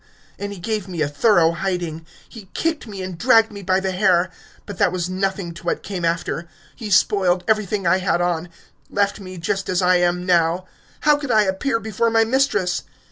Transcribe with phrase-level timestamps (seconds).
[0.39, 2.07] And he gave me a thorough hiding.
[2.27, 4.31] He kicked me and dragged me by the hair.
[4.65, 6.47] But that was nothing to what came after.
[6.75, 8.49] He spoiled everything I had on
[8.89, 10.65] left me just as I am now!
[11.01, 12.81] How could I appear before my mistress?